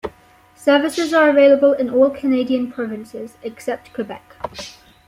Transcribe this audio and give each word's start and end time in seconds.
Services 0.55 1.13
are 1.13 1.29
available 1.29 1.73
in 1.73 1.87
all 1.91 2.09
Canadian 2.09 2.71
provinces, 2.71 3.37
except 3.43 3.93
Quebec. 3.93 4.35